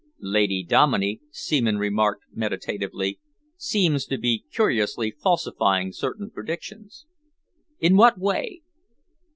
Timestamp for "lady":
0.19-0.63